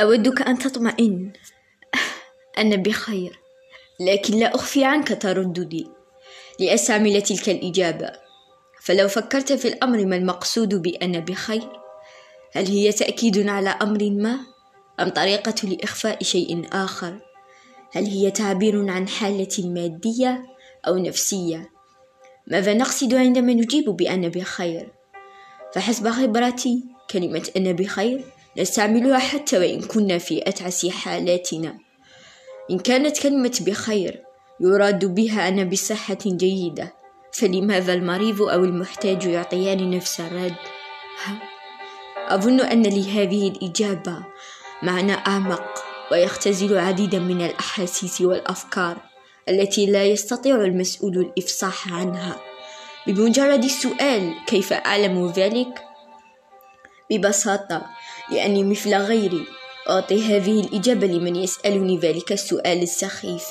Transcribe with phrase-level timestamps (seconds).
[0.00, 1.32] أودك أن تطمئن.
[2.58, 3.38] أنا بخير
[4.00, 5.88] لكن لا أخفي عنك ترددي.
[6.60, 8.12] لأستعمل تلك الإجابة.
[8.80, 11.68] فلو فكرت في الأمر ما المقصود بأنا بخير؟
[12.52, 14.38] هل هي تأكيد على أمر ما؟
[15.00, 17.20] أم طريقة لإخفاء شيء آخر؟
[17.92, 20.44] هل هي تعبير عن حالة مادية
[20.86, 21.70] أو نفسية؟
[22.46, 24.92] ماذا نقصد عندما نجيب بأنا بخير؟
[25.74, 28.24] فحسب خبرتي كلمة أنا بخير
[28.58, 31.78] نستعملها حتى وإن كنا في أتعس حالاتنا
[32.70, 34.22] إن كانت كلمة بخير
[34.60, 36.94] يراد بها أنا بصحة جيدة
[37.32, 40.56] فلماذا المريض أو المحتاج يعطيان نفس الرد؟
[42.28, 44.24] أظن أن لهذه الإجابة
[44.82, 48.96] معنى أعمق ويختزل عديدا من الأحاسيس والأفكار
[49.48, 52.36] التي لا يستطيع المسؤول الإفصاح عنها
[53.06, 55.84] بمجرد السؤال كيف أعلم ذلك؟
[57.10, 57.86] ببساطة
[58.30, 59.44] لأني مثل غيري.
[59.90, 63.44] أعطي هذه الإجابة لمن يسألني ذلك السؤال السخيف.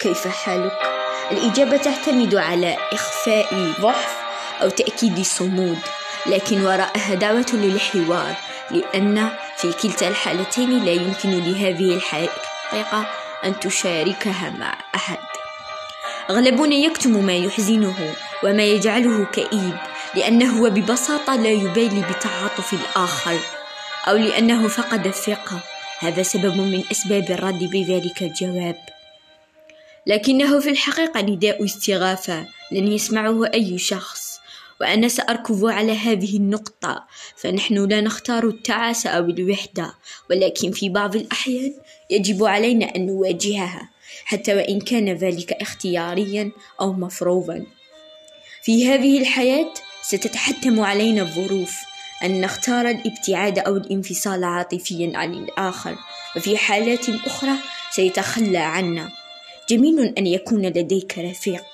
[0.00, 1.00] كيف حالك؟
[1.30, 4.16] الإجابة تعتمد على إخفاء ضعف
[4.62, 5.78] أو تأكيد صمود
[6.26, 8.34] لكن وراءها دعوة للحوار
[8.70, 13.06] لأن في كلتا الحالتين لا يمكن لهذه الحقيقة
[13.44, 15.18] أن تشاركها مع أحد.
[16.30, 18.14] أغلبنا يكتم ما يحزنه
[18.44, 19.76] وما يجعله كئيب
[20.14, 23.59] لأنه ببساطة لا يبالي بتعاطف الآخر.
[24.08, 25.60] أو لأنه فقد الثقة.
[25.98, 28.76] هذا سبب من أسباب الرد بذلك الجواب.
[30.06, 34.40] لكنه في الحقيقة نداء استغاثة لن يسمعه أي شخص.
[34.80, 37.06] وأنا سأركض على هذه النقطة.
[37.36, 39.94] فنحن لا نختار التعاسة أو الوحدة.
[40.30, 41.74] ولكن في بعض الأحيان
[42.10, 43.90] يجب علينا أن نواجهها
[44.24, 47.66] حتى وإن كان ذلك اختياريا أو مفروضا.
[48.62, 51.89] في هذه الحياة ستتحتم علينا الظروف.
[52.22, 55.96] أن نختار الابتعاد أو الانفصال عاطفيا عن الآخر
[56.36, 57.52] وفي حالات أخرى
[57.90, 59.10] سيتخلى عنا.
[59.68, 61.64] جميل أن يكون لديك رفيق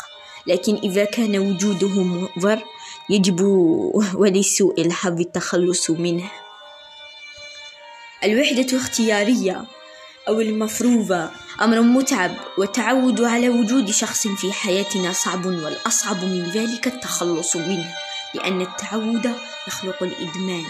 [0.46, 2.62] لكن إذا كان وجوده مضر
[3.10, 3.40] يجب
[4.20, 6.30] ولسوء الحظ التخلص منه.
[8.24, 9.64] الوحدة اختيارية
[10.28, 11.30] أو المفروضة
[11.60, 17.94] أمر متعب والتعود على وجود شخص في حياتنا صعب والأصعب من ذلك التخلص منه.
[18.34, 19.34] لأن التعود
[19.68, 20.64] يخلق الإدمان.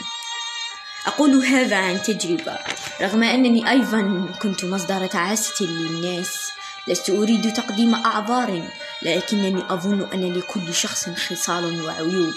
[1.06, 2.58] أقول هذا عن تجربة.
[3.00, 6.50] رغم أنني أيضا كنت مصدر تعاسة للناس
[6.88, 8.62] لست أريد تقديم أعذار
[9.02, 12.34] لكنني أظن أن لكل شخص خصال وعيوب.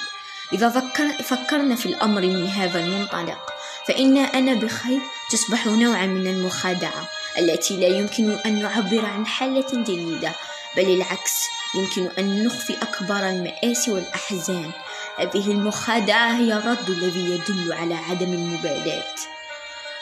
[0.53, 3.53] إذا فكر فكرنا في الأمر من هذا المنطلق
[3.87, 4.99] فإن أنا بخير
[5.31, 7.09] تصبح نوعا من المخادعة
[7.39, 10.31] التي لا يمكن أن نعبر عن حالة جيدة
[10.77, 11.41] بل العكس
[11.75, 14.71] يمكن أن نخفي أكبر المآسي والأحزان.
[15.19, 19.15] هذه المخادعة هي الرد الذي يدل على عدم المبالاة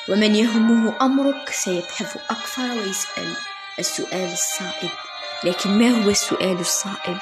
[0.09, 3.33] ومن يهمه أمرك سيبحث أكثر ويسأل
[3.79, 4.89] السؤال الصائب
[5.43, 7.17] لكن ما هو السؤال الصائب؟